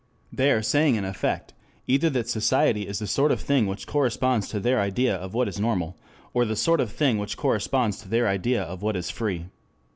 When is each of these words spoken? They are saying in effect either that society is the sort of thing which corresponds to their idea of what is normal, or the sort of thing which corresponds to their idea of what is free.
They 0.33 0.49
are 0.49 0.63
saying 0.63 0.95
in 0.95 1.05
effect 1.05 1.53
either 1.85 2.09
that 2.09 2.27
society 2.27 2.87
is 2.87 2.97
the 2.97 3.05
sort 3.05 3.31
of 3.31 3.39
thing 3.39 3.67
which 3.67 3.85
corresponds 3.85 4.47
to 4.47 4.59
their 4.59 4.79
idea 4.81 5.15
of 5.15 5.35
what 5.35 5.47
is 5.47 5.59
normal, 5.59 5.95
or 6.33 6.43
the 6.43 6.55
sort 6.55 6.81
of 6.81 6.91
thing 6.91 7.19
which 7.19 7.37
corresponds 7.37 7.99
to 8.01 8.09
their 8.09 8.27
idea 8.27 8.63
of 8.63 8.81
what 8.81 8.95
is 8.95 9.11
free. 9.11 9.45